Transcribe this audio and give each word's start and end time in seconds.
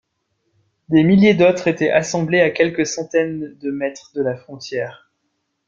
Des 0.89 1.03
milliers 1.03 1.35
d'autres 1.35 1.67
étaient 1.67 1.91
assemblés 1.91 2.41
à 2.41 2.49
quelques 2.49 2.87
centaines 2.87 3.55
de 3.59 3.69
mètres 3.69 4.11
de 4.15 4.23
la 4.23 4.35
frontière. 4.35 5.11